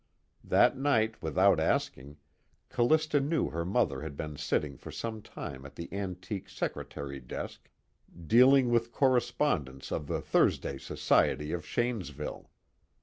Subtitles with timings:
[0.43, 2.17] That night, without asking,
[2.69, 7.69] Callista knew her mother had been sitting for some time at the antique secretary desk,
[8.25, 12.49] dealing with correspondence of the Thursday Society of Shanesville.